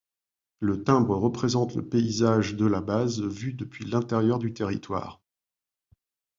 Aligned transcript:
Le 0.61 0.83
timbre 0.83 1.15
représente 1.15 1.75
le 1.75 1.87
paysage 1.87 2.55
de 2.55 2.65
la 2.65 2.81
base 2.81 3.21
vue 3.21 3.53
depuis 3.53 3.85
l'intérieur 3.85 4.39
du 4.39 4.51
territoire. 4.51 5.21